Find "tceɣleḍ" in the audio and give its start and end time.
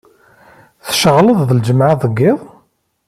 0.87-1.39